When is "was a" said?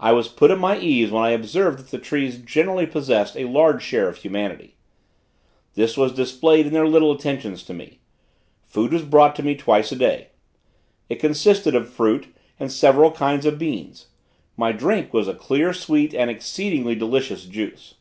15.14-15.32